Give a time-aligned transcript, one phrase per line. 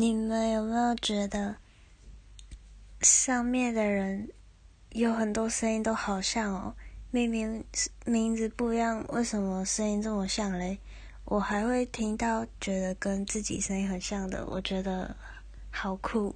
[0.00, 1.56] 你们有没有觉得
[3.02, 4.30] 上面的人
[4.92, 6.74] 有很多声音都好像哦？
[7.10, 7.62] 明明
[8.06, 10.78] 名字不一样为什么声音这么像嘞？
[11.26, 15.14] 我还会听到觉得跟自己声音很像的我觉得
[15.70, 16.34] 好酷。